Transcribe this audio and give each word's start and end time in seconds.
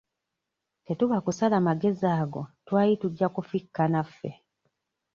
Tetuba 0.85 1.17
kusala 1.25 1.57
magezi 1.67 2.05
ago 2.21 2.41
twali 2.67 2.93
tujja 3.01 3.27
kufikka 3.35 3.83
naffe. 3.93 4.29